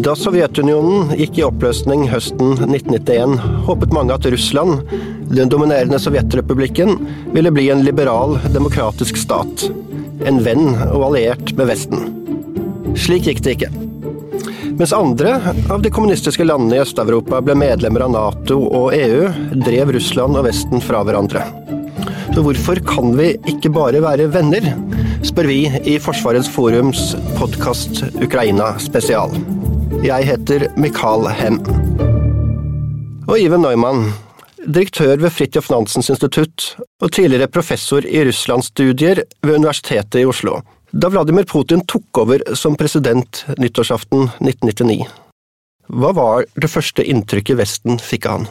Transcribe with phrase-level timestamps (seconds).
[0.00, 3.34] Da Sovjetunionen gikk i oppløsning høsten 1991,
[3.66, 4.84] håpet mange at Russland,
[5.30, 6.94] den dominerende sovjetrepublikken,
[7.34, 9.66] ville bli en liberal, demokratisk stat.
[10.26, 12.06] En venn og alliert med Vesten.
[12.98, 13.72] Slik gikk det ikke.
[14.78, 15.34] Mens andre
[15.68, 19.26] av de kommunistiske landene i Øst-Europa ble medlemmer av Nato og EU,
[19.60, 21.42] drev Russland og Vesten fra hverandre.
[22.30, 24.70] Så hvorfor kan vi ikke bare være venner,
[25.26, 25.58] spør vi
[25.88, 29.32] i Forsvarets forums podkast Ukraina spesial.
[30.04, 31.58] Jeg heter Mikael Hem.
[33.28, 34.10] Og Iven Neumann,
[34.64, 40.60] direktør ved Fridtjof Nansens institutt og tidligere professor i russlandsstudier ved Universitetet i Oslo.
[40.90, 45.04] Da Vladimir Putin tok over som president nyttårsaften 1999,
[45.90, 48.50] hva var det første inntrykket Vesten fikk av han?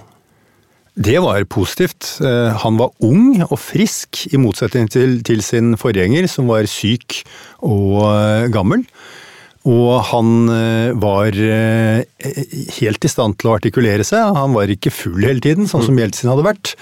[0.99, 2.17] Det var positivt.
[2.19, 7.21] Eh, han var ung og frisk, i motsetning til, til sin forgjenger, som var syk
[7.63, 8.83] og eh, gammel.
[9.69, 14.35] Og han eh, var helt i stand til å artikulere seg.
[14.35, 16.75] Han var ikke full hele tiden, sånn som Jeltsin hadde vært.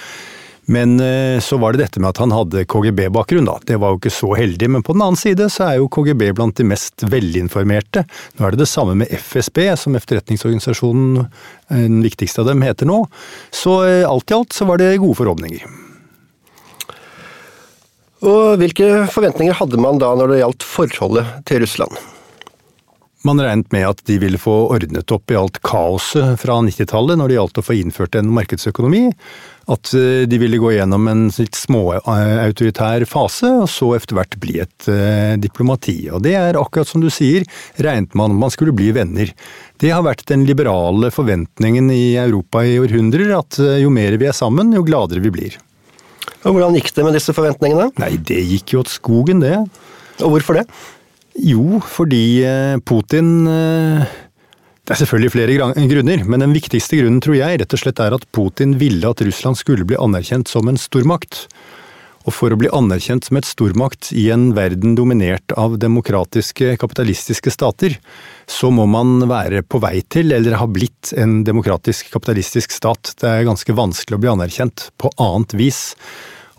[0.68, 3.56] Men eh, så var det dette med at han hadde KGB-bakgrunn, da.
[3.64, 4.68] Det var jo ikke så heldig.
[4.76, 8.04] Men på den annen side så er jo KGB blant de mest velinformerte.
[8.36, 11.30] Nå er det det samme med FSB, som etterretningsorganisasjonen,
[11.72, 13.06] den viktigste av dem, heter nå.
[13.56, 15.64] Så alt i alt så var det gode forhåpninger.
[18.28, 22.17] Og hvilke forventninger hadde man da når det gjaldt forholdet til Russland?
[23.26, 27.32] Man regnet med at de ville få ordnet opp i alt kaoset fra 90-tallet når
[27.32, 29.08] det gjaldt å få innført en markedsøkonomi.
[29.74, 34.60] At eh, de ville gå gjennom en litt småautoritær fase, og så etter hvert bli
[34.64, 35.98] et eh, diplomati.
[36.14, 37.48] Og det er akkurat som du sier,
[37.82, 39.34] regnet man man skulle bli venner.
[39.82, 44.30] Det har vært den liberale forventningen i Europa i århundrer, at eh, jo mer vi
[44.30, 45.58] er sammen, jo gladere vi blir.
[46.46, 47.90] Og Hvordan gikk det med disse forventningene?
[47.98, 49.58] Nei, det gikk jo åt skogen, det.
[50.22, 50.68] Og hvorfor det?
[51.38, 54.16] Jo, fordi eh, Putin eh,
[54.88, 55.58] Det er selvfølgelig flere
[55.92, 59.22] grunner, men den viktigste grunnen tror jeg rett og slett er at Putin ville at
[59.22, 61.46] Russland skulle bli anerkjent som en stormakt.
[62.28, 67.54] Og for å bli anerkjent som et stormakt i en verden dominert av demokratiske, kapitalistiske
[67.54, 67.96] stater,
[68.48, 73.14] så må man være på vei til, eller ha blitt, en demokratisk, kapitalistisk stat.
[73.22, 75.82] Det er ganske vanskelig å bli anerkjent på annet vis.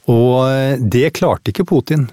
[0.09, 2.09] Og eh, det klarte ikke Putin.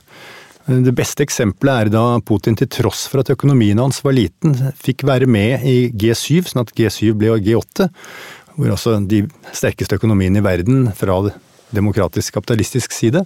[0.66, 5.04] Det beste eksempelet er da Putin til tross for at økonomien hans var liten, fikk
[5.06, 7.86] være med i G7, sånn at G7 ble G8,
[8.56, 11.20] hvor altså de sterkeste økonomiene i verden fra
[11.76, 13.22] demokratisk kapitalistisk side.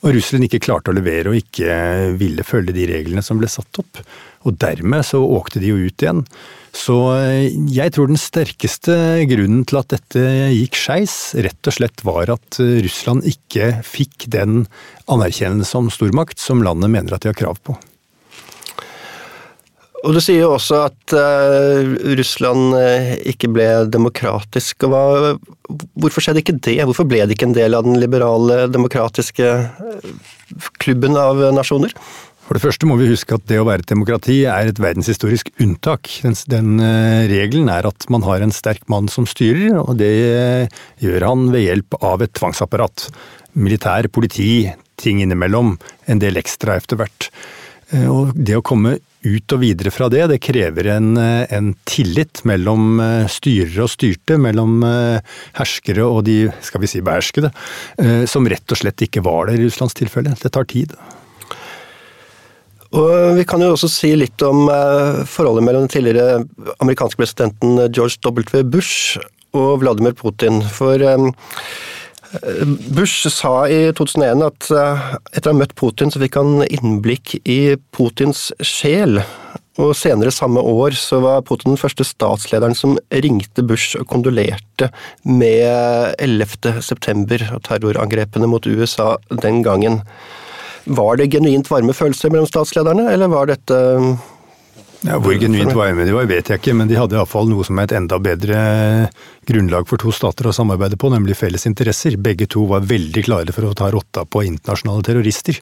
[0.00, 3.82] Og Russland ikke klarte å levere og ikke ville følge de reglene som ble satt
[3.82, 4.00] opp.
[4.48, 6.22] Og dermed så åkte de jo ut igjen.
[6.72, 8.94] Så eh, jeg tror den sterkeste
[9.28, 10.22] grunnen til at dette
[10.54, 14.64] gikk skeis, rett og slett var at eh, Russland ikke fikk den
[15.10, 17.76] anerkjennelse som stormakt som landet mener at de har krav på.
[20.00, 22.72] Og Du sier jo også at uh, Russland
[23.28, 24.86] ikke ble demokratisk.
[24.88, 25.34] hva,
[26.00, 26.78] Hvorfor skjedde ikke det?
[26.88, 29.50] Hvorfor ble det ikke en del av den liberale, demokratiske
[30.80, 31.92] klubben av nasjoner?
[32.48, 35.52] For det første må vi huske at det å være et demokrati er et verdenshistorisk
[35.62, 36.08] unntak.
[36.24, 40.10] Den, den uh, regelen er at man har en sterk mann som styrer, og det
[41.04, 43.10] gjør han ved hjelp av et tvangsapparat.
[43.52, 44.64] Militær, politi,
[45.00, 45.76] ting innimellom.
[46.08, 47.30] En del ekstra etter hvert.
[48.06, 48.96] Og det å komme
[49.26, 54.80] ut og videre fra det, det krever en, en tillit mellom styrere og styrte, mellom
[55.58, 57.52] herskere og de, skal vi si, beherskede,
[58.30, 60.32] som rett og slett ikke var det i Russlands tilfelle.
[60.40, 60.96] Det tar tid.
[62.90, 66.42] Og Vi kan jo også si litt om eh, forholdet mellom den tidligere
[66.82, 68.64] amerikanske presidenten George W.
[68.66, 69.20] Bush
[69.54, 70.58] og Vladimir Putin.
[70.74, 71.30] For eh,
[72.94, 77.34] Bush sa i 2001 at eh, etter å ha møtt Putin, så fikk han innblikk
[77.42, 79.18] i Putins sjel.
[79.80, 84.90] Og senere samme år så var Putin den første statslederen som ringte Bush og kondolerte
[85.24, 86.82] med 11.
[86.84, 90.02] september og terrorangrepene mot USA den gangen.
[90.90, 93.80] Var det genuint varme følelser mellom statslederne, eller var dette
[95.06, 97.78] ja, Hvor genuint varme de var, vet jeg ikke, men de hadde iallfall noe som
[97.80, 98.58] er et enda bedre
[99.48, 102.18] grunnlag for to stater å samarbeide på, nemlig felles interesser.
[102.20, 105.56] Begge to var veldig klare for å ta rotta på internasjonale terrorister.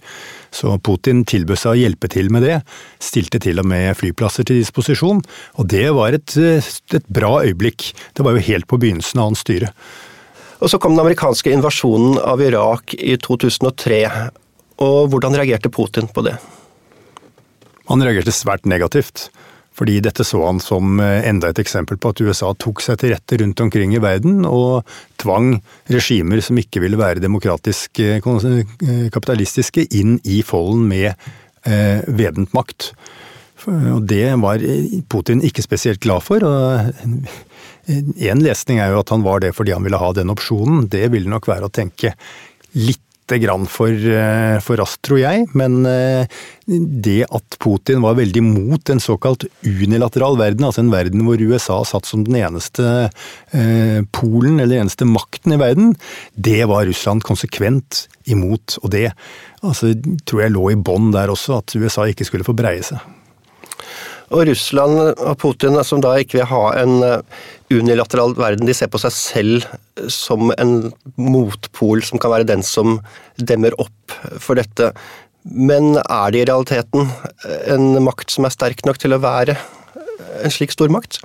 [0.50, 2.58] Så Putin tilbød seg å hjelpe til med det,
[2.99, 5.23] stilte til og med flyplasser til disposisjon,
[5.55, 7.93] og det var et, et bra øyeblikk.
[8.19, 9.70] Det var jo helt på begynnelsen av hans styre.
[10.58, 14.02] Og så kom den amerikanske invasjonen av Irak i 2003.
[14.82, 16.34] Og hvordan reagerte Putin på det?
[17.88, 19.29] Han reagerte svært negativt.
[19.79, 23.12] Fordi dette så han som eh, enda et eksempel på at USA tok seg til
[23.14, 24.88] rette rundt omkring i verden og
[25.23, 25.52] tvang
[25.93, 28.19] regimer som ikke ville være demokratisk eh,
[29.14, 31.12] kapitalistiske, inn i folden med
[31.69, 32.90] eh, makt.
[33.69, 34.62] Og det var
[35.11, 36.43] Putin ikke spesielt glad for.
[36.46, 37.14] og
[37.88, 40.87] En lesning er jo at han var det fordi han ville ha den opsjonen.
[40.91, 42.14] Det ville nok være å tenke
[42.79, 43.02] litt
[43.37, 45.45] grann for, eh, for raskt, tror jeg.
[45.59, 46.25] Men eh,
[46.65, 51.83] det at Putin var veldig mot en såkalt unilateral verden, altså en verden hvor USA
[51.85, 53.11] satt som den eneste
[53.53, 55.93] eh, polen eller eneste makten i verden,
[56.33, 58.79] det var Russland konsekvent imot.
[58.83, 59.11] Og det
[59.61, 59.93] altså,
[60.25, 63.05] tror jeg lå i bånn der også, at USA ikke skulle få breie seg.
[64.29, 67.39] Og Russland og Putin, som da ikke vil ha en eh,
[67.73, 69.65] unilateral verden, de ser på seg selv
[70.13, 72.99] som en motpol som kan være den som
[73.41, 74.93] demmer opp for dette.
[75.49, 77.09] Men er det i realiteten
[77.73, 79.57] en makt som er sterk nok til å være
[80.45, 81.23] en slik stormakt?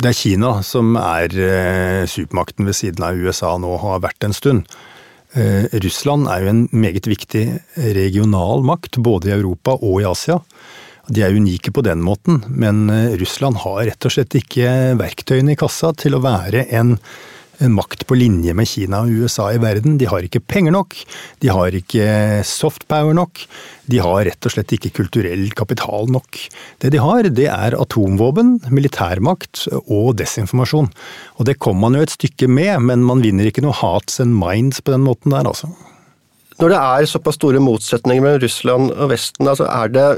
[0.00, 4.36] Det er Kina som er eh, supermakten ved siden av USA nå, har vært en
[4.36, 4.68] stund.
[5.32, 7.44] Eh, Russland er jo en meget viktig
[7.96, 10.40] regional makt, både i Europa og i Asia.
[11.10, 15.56] De er unike på den måten, men eh, Russland har rett og slett ikke verktøyene
[15.56, 16.92] i kassa til å være en,
[17.58, 19.98] en makt på linje med Kina og USA i verden.
[19.98, 20.94] De har ikke penger nok,
[21.42, 22.06] de har ikke
[22.46, 23.42] softpower nok,
[23.90, 26.44] de har rett og slett ikke kulturell kapital nok.
[26.78, 30.92] Det de har, det er atomvåpen, militærmakt og desinformasjon.
[31.42, 34.38] Og det kommer man jo et stykke med, men man vinner ikke noe hats and
[34.38, 35.74] minds på den måten der, altså.
[36.60, 40.08] Når det er såpass store motsetninger mellom Russland og Vesten, altså er det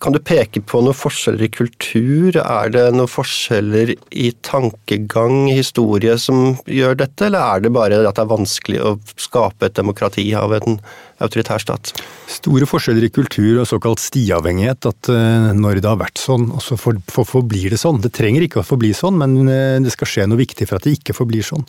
[0.00, 2.38] kan du peke på noen forskjeller i kultur?
[2.40, 8.16] Er det noen forskjeller i tankegang, historie, som gjør dette, eller er det bare at
[8.16, 10.78] det er vanskelig å skape et demokrati av en
[11.20, 11.92] autoritær stat?
[12.32, 14.88] Store forskjeller i kultur og såkalt stiavhengighet.
[14.88, 18.00] At eh, når det har vært sånn, så forblir det sånn.
[18.00, 20.88] Det trenger ikke å forbli sånn, men eh, det skal skje noe viktig for at
[20.88, 21.68] det ikke forblir sånn.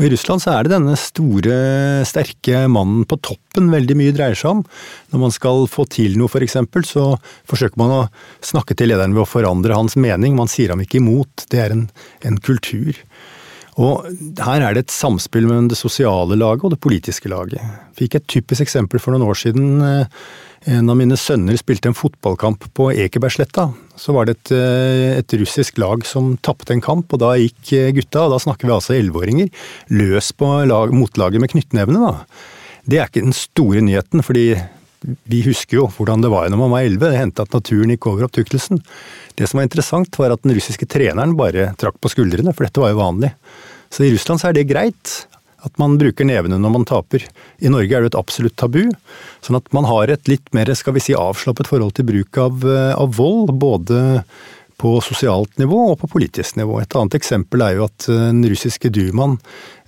[0.00, 1.56] Og I Russland så er det denne store,
[2.08, 4.62] sterke mannen på toppen veldig mye dreier seg om.
[5.12, 6.56] Når man skal få til noe, f.eks.,
[6.88, 7.04] så
[7.50, 7.98] forsøker man å
[8.40, 10.38] snakke til lederen ved å forandre hans mening.
[10.38, 11.44] Man sier ham ikke imot.
[11.52, 11.84] Det er en,
[12.24, 12.96] en kultur.
[13.76, 14.08] Og
[14.40, 17.60] Her er det et samspill mellom det sosiale laget og det politiske laget.
[18.00, 20.24] Fikk et typisk eksempel for noen år siden eh,
[20.72, 23.68] en av mine sønner spilte en fotballkamp på Ekebergsletta.
[24.00, 27.72] Så var det et, eh, et russisk lag som tapte en kamp, og da gikk
[27.76, 29.50] eh, gutta, og da snakker vi altså elleveåringer,
[29.92, 32.00] løs på lag, motlaget med knyttnevene.
[32.00, 32.24] da.
[32.88, 34.46] Det er ikke den store nyheten, fordi
[35.00, 37.10] vi husker jo hvordan det var når man var elleve.
[37.12, 38.80] Det hendte at naturen gikk over opptuktelsen.
[39.36, 42.82] Det som var interessant, var at den russiske treneren bare trakk på skuldrene, for dette
[42.82, 43.32] var jo vanlig.
[43.90, 45.14] Så i Russland så er det greit
[45.66, 47.24] at man bruker nevene når man taper.
[47.60, 48.86] I Norge er det et absolutt tabu.
[49.44, 52.64] Sånn at man har et litt mer skal vi si, avslappet forhold til bruk av,
[52.64, 53.52] eh, av vold.
[53.60, 54.30] Både
[54.80, 56.78] på sosialt nivå og på politisk nivå.
[56.80, 59.36] Et annet eksempel er jo at eh, den russiske dumaen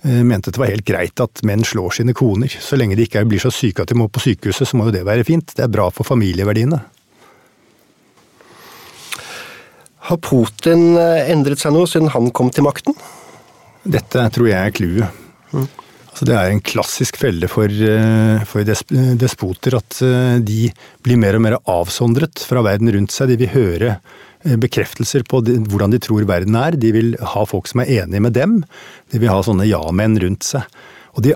[0.03, 2.53] eh, mente det var helt greit at menn slår sine koner.
[2.61, 4.97] Så lenge de ikke blir så syke at de må på sykehuset, så må jo
[4.97, 5.55] det være fint.
[5.57, 6.83] Det er bra for familieverdiene.
[10.03, 12.97] Har Putin endret seg noe siden han kom til makten?
[13.87, 15.22] Dette tror jeg er clouet.
[16.13, 18.67] Altså det er en klassisk felle for, eh, for,
[19.17, 20.67] despoter at eh, de
[21.01, 23.31] blir mer og mer avsondret fra verden rundt seg.
[23.31, 26.77] De vil høre eh, bekreftelser på hvordan de tror verden er.
[26.77, 28.59] De vil ha folk som er enige med dem.
[29.09, 30.69] De vil ha sånne ja-menn rundt seg.
[31.17, 31.33] Og det,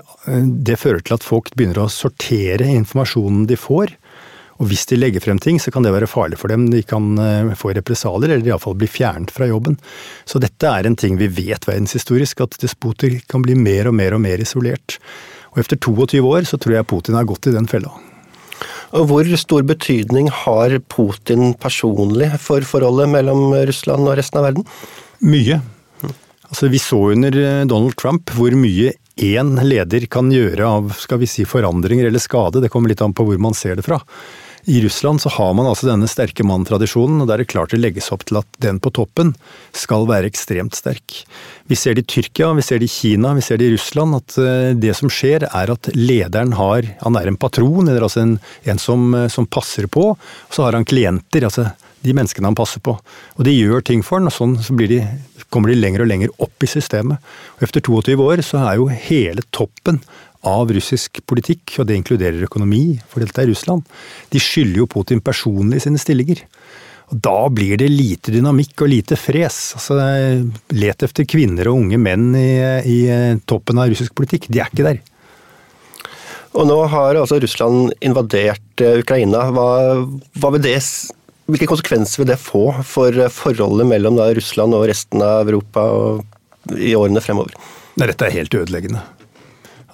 [0.66, 3.94] det fører til at folk begynner å sortere informasjonen de får
[4.58, 6.66] og hvis de legger frem ting, så kan det være farlig for dem.
[6.72, 9.78] De kan eh, få represalier, eller iallfall bli fjernet fra jobben.
[10.26, 14.16] Så dette er en ting vi vet verdenshistorisk, at despoter kan bli mer og mer
[14.16, 14.98] og mer isolert.
[15.54, 17.94] Og etter 22 år så tror jeg Putin har gått i den fella.
[18.98, 24.66] Og Hvor stor betydning har Putin personlig for forholdet mellom Russland og resten av verden?
[25.22, 25.60] Mye.
[26.48, 31.22] Altså, vi så under eh, Donald Trump hvor mye én leder kan gjøre av skal
[31.22, 32.62] vi si, forandringer eller skade.
[32.64, 34.00] Det kommer litt an på hvor man ser det fra.
[34.68, 37.78] I Russland så har man altså denne sterke mann-tradisjonen, og der er det klart det
[37.80, 39.30] legges opp til at den på toppen
[39.72, 41.22] skal være ekstremt sterk.
[41.72, 44.18] Vi ser det i Tyrkia, vi ser det i Kina, vi ser det i Russland,
[44.18, 48.20] at eh, det som skjer er at lederen har Han er en patron, eller altså
[48.26, 48.36] en,
[48.68, 51.48] en som, eh, som, passer på, og så har han klienter.
[51.48, 51.70] altså
[52.04, 52.92] de menneskene han passer på.
[53.38, 55.00] Og de gjør ting for han, og sånn så de,
[55.48, 57.24] kommer de lenger og lenger opp i systemet.
[57.56, 60.02] Og Etter 22 år så er jo hele toppen
[60.46, 63.82] av russisk politikk, og det inkluderer økonomi, for dette er Russland,
[64.30, 66.44] de skylder jo Putin personlig sine stillinger.
[67.08, 69.72] Og Da blir det lite dynamikk og lite fres.
[69.78, 69.96] Altså,
[70.76, 72.50] let etter kvinner og unge menn i,
[72.84, 72.98] i
[73.48, 74.50] toppen av russisk politikk.
[74.52, 75.00] De er ikke der.
[76.58, 79.48] Og nå har altså Russland invadert eh, Ukraina.
[79.54, 79.68] Hva,
[80.40, 80.78] hva vil det,
[81.48, 85.84] hvilke konsekvenser vil det få for forholdet mellom da, Russland og resten av Europa
[86.76, 87.56] i årene fremover?
[87.98, 89.04] Dette er helt ødeleggende.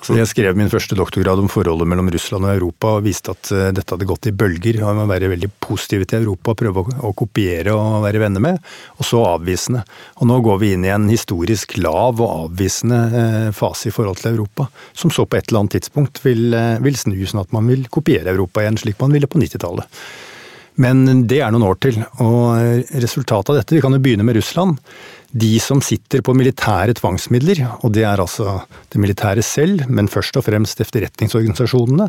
[0.04, 3.48] Så jeg skrev min første doktorgrad om forholdet mellom Russland og Europa og viste at
[3.56, 4.82] eh, dette hadde gått i bølger.
[4.84, 8.58] Man må være veldig positive til Europa, prøve å kopiere og være venner med,
[8.98, 9.80] og så avvisende.
[10.20, 14.20] Og nå går vi inn i en historisk lav og avvisende eh, fase i forhold
[14.20, 17.56] til Europa, som så på et eller annet tidspunkt vil, eh, vil snu sånn at
[17.56, 20.04] man vil kopiere Europa igjen, slik man ville på 90-tallet.
[20.82, 24.36] Men det er noen år til, og resultatet av dette Vi kan jo begynne med
[24.40, 24.80] Russland
[25.34, 28.60] de som sitter på militære tvangsmidler, og det er altså
[28.92, 32.06] det militære selv, men først og fremst efterretningsorganisasjonene,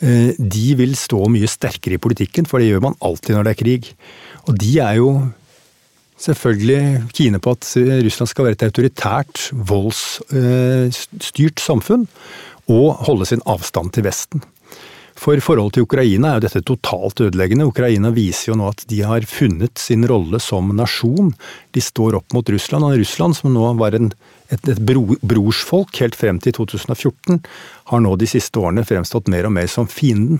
[0.00, 3.52] eh, de vil stå mye sterkere i politikken, for det gjør man alltid når det
[3.52, 3.94] er krig.
[4.48, 5.28] Og de er jo
[6.18, 12.08] selvfølgelig kine på at Russland skal være et autoritært, voldsstyrt samfunn,
[12.68, 14.40] og holde sin avstand til Vesten.
[15.18, 17.66] For forholdet til Ukraina er jo dette totalt ødeleggende.
[17.66, 21.32] Ukraina viser jo nå at de har funnet sin rolle som nasjon.
[21.74, 24.12] De står opp mot Russland, og Russland, som nå var en,
[24.46, 27.40] et, et bro, brorsfolk helt frem til 2014,
[27.90, 30.38] har nå de siste årene fremstått mer og mer som fienden.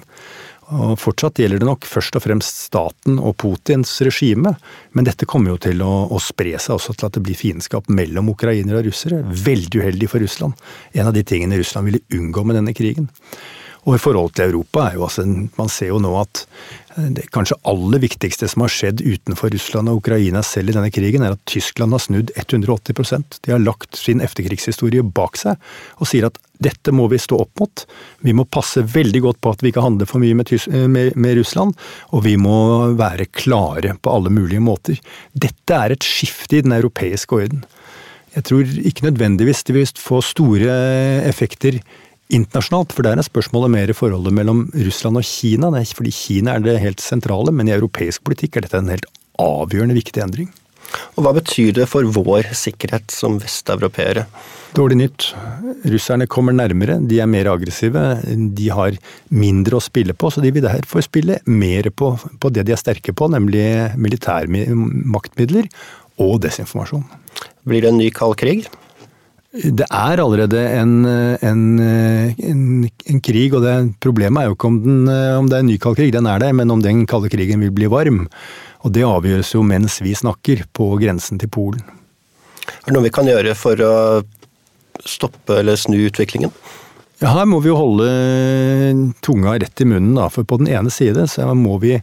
[0.68, 4.52] Og Fortsatt gjelder det nok først og fremst staten og Putins regime,
[4.92, 7.88] men dette kommer jo til å, å spre seg også til at det blir fiendskap
[7.88, 9.22] mellom ukrainere og russere.
[9.24, 10.60] Veldig uheldig for Russland.
[10.92, 13.08] En av de tingene Russland ville unngå med denne krigen.
[13.86, 16.42] Og i forhold til Europa er jo altså Man ser jo nå at
[16.96, 20.92] eh, det kanskje aller viktigste som har skjedd utenfor Russland og Ukraina selv i denne
[20.94, 25.56] krigen, er at Tyskland har snudd 180% De har lagt sin efterkrigshistorie bak seg
[25.98, 27.84] og sier at dette må vi stå opp mot.
[28.26, 30.50] Vi må passe veldig godt på at vi ikke handler for mye med,
[30.90, 31.76] med, med Russland,
[32.10, 32.56] og vi må
[32.98, 34.98] være klare på alle mulige måter.
[35.30, 37.62] Dette er et skifte i den europeiske orden.
[38.34, 40.74] Jeg tror ikke nødvendigvis det vil få store
[41.26, 41.78] effekter
[42.28, 45.72] internasjonalt, for der er spørsmålet mer i forholdet mellom Russland og Kina.
[45.72, 48.92] Det er fordi Kina er det helt sentrale, men i europeisk politikk er dette en
[48.92, 49.08] helt
[49.40, 50.50] avgjørende viktig endring.
[51.18, 54.24] Og Hva betyr det for vår sikkerhet som vesteuropeere?
[54.76, 55.28] Dårlig nytt.
[55.88, 58.04] Russerne kommer nærmere, de er mer aggressive.
[58.24, 58.96] De har
[59.28, 62.80] mindre å spille på, så de vil derfor spille mer på, på det de er
[62.80, 63.64] sterke på, nemlig
[64.00, 65.68] militærmaktmidler
[66.24, 67.04] og desinformasjon.
[67.68, 68.68] Blir det en ny kald krig?
[69.58, 73.74] Det er allerede en, en, en, en krig, og det,
[74.04, 76.38] problemet er jo ikke om, den, om, det er en ny kald krig, den er
[76.42, 78.26] det, men om den kalde krigen vil bli varm.
[78.86, 81.82] Og det avgjøres jo mens vi snakker, på grensen til Polen.
[82.68, 83.94] Er det noe vi kan gjøre for å
[85.02, 86.54] stoppe eller snu utviklingen?
[87.18, 88.08] Ja, her må vi jo holde
[89.26, 90.28] tunga rett i munnen, da.
[90.30, 91.96] For på den ene side så må vi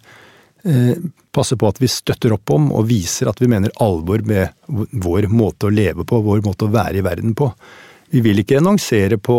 [0.66, 0.98] Eh,
[1.36, 5.28] passe på at vi støtter opp om og viser at vi mener alvor med vår
[5.32, 7.50] måte å leve på, vår måte å være i verden på.
[8.14, 9.38] Vi vil ikke renonsere på,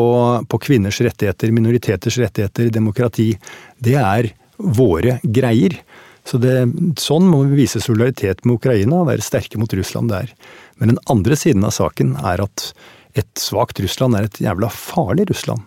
[0.48, 3.30] på kvinners rettigheter, minoriteters rettigheter, demokrati.
[3.78, 5.78] Det er våre greier.
[6.26, 6.54] Så det,
[6.98, 10.32] sånn må vi vise solidaritet med Ukraina og være sterke mot Russland der.
[10.80, 12.72] Men den andre siden av saken er at
[13.16, 15.62] et svakt Russland er et jævla farlig Russland.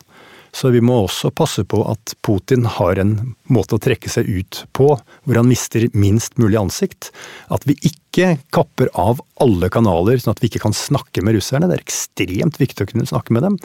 [0.59, 3.13] Så vi må også passe på at Putin har en
[3.47, 7.13] måte å trekke seg ut på hvor han mister minst mulig ansikt.
[7.47, 11.69] At vi ikke kapper av alle kanaler, sånn at vi ikke kan snakke med russerne.
[11.69, 13.55] Det er ekstremt viktig å kunne snakke med dem.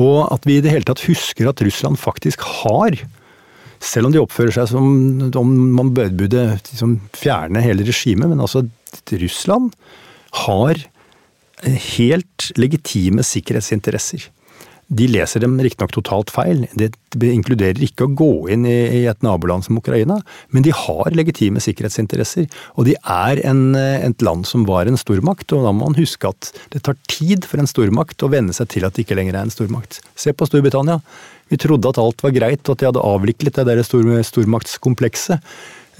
[0.00, 2.96] Og at vi i det hele tatt husker at Russland faktisk har
[3.84, 4.86] selv om de oppfører seg som
[5.36, 8.64] om man burde liksom fjerne hele regimet, men altså
[9.12, 9.74] Russland
[10.46, 10.80] har
[11.64, 14.24] helt legitime sikkerhetsinteresser.
[14.88, 16.64] De leser dem riktignok totalt feil.
[16.76, 20.18] Det inkluderer ikke å gå inn i et naboland som Ukraina,
[20.52, 22.48] men de har legitime sikkerhetsinteresser.
[22.76, 26.28] Og de er en, et land som var en stormakt, og da må man huske
[26.30, 29.38] at det tar tid for en stormakt å venne seg til at det ikke lenger
[29.38, 30.02] er en stormakt.
[30.20, 31.00] Se på Storbritannia.
[31.52, 35.36] Vi trodde at alt var greit, og at de hadde avviklet det der stor, stormaktskomplekset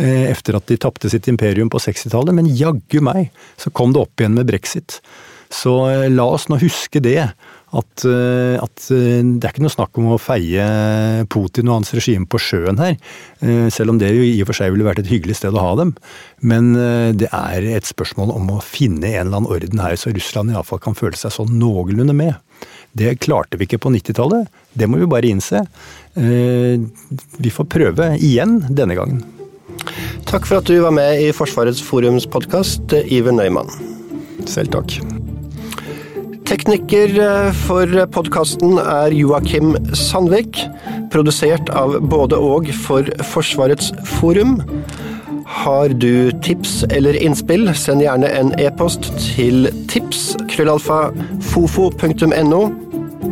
[0.01, 4.03] eh, etter at de tapte sitt imperium på 60-tallet, men jaggu meg så kom det
[4.05, 5.01] opp igjen med brexit.
[5.53, 7.21] Så eh, la oss nå huske det
[7.75, 10.65] at, eh, at, eh, det er ikke noe snakk om å feie
[11.33, 12.95] Putin og hans regime på sjøen her.
[13.43, 15.65] Eh, selv om det jo i og for seg ville vært et hyggelig sted å
[15.65, 15.95] ha dem.
[16.45, 16.75] Men
[17.17, 20.83] det er et spørsmål om å finne en eller annen orden her, så Russland iallfall
[20.83, 22.37] kan føle seg sånn noenlunde med.
[22.95, 24.53] Det klarte vi ikke på 90-tallet.
[24.77, 25.65] Det må vi bare innse.
[26.15, 29.25] Vi får prøve igjen denne gangen.
[30.29, 33.73] Takk for at du var med i Forsvarets forums podkast, Iver Nøyman.
[34.45, 35.24] Selv takk.
[36.45, 40.59] Tekniker eh, for podkasten er Joakim Sandvik.
[41.13, 44.61] Produsert av både og for Forsvarets forum.
[45.65, 52.63] Har du tips eller innspill, send gjerne en e-post til tips-fofo.no.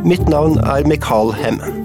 [0.02, 1.81] Mitt navn er Mikael Hemme.